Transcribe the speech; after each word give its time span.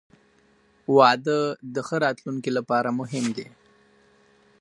•واده 0.95 1.39
د 1.73 1.75
ښه 1.87 1.97
راتلونکي 2.05 2.51
لپاره 2.57 2.89
مهم 2.99 3.25
دی. 3.37 3.47